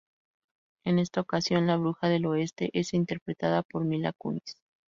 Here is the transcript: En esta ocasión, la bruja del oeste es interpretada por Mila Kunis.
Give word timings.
En 0.83 0.97
esta 0.97 1.21
ocasión, 1.21 1.67
la 1.67 1.75
bruja 1.77 2.09
del 2.09 2.25
oeste 2.25 2.71
es 2.73 2.95
interpretada 2.95 3.61
por 3.61 3.85
Mila 3.85 4.13
Kunis. 4.13 4.55